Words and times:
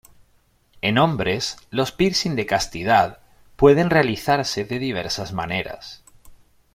En 0.81 0.97
hombres, 0.97 1.57
los 1.69 1.91
piercing 1.91 2.33
de 2.35 2.47
castidad, 2.47 3.19
pueden 3.55 3.91
realizarse 3.91 4.65
de 4.65 4.79
diversas 4.79 5.31
maneras. 5.31 6.03